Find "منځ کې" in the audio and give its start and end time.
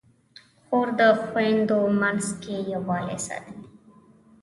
2.01-2.55